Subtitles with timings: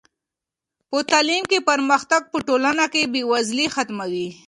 [0.89, 4.27] په تعلیم کې پرمختګ په ټولنه کې بې وزلي ختموي.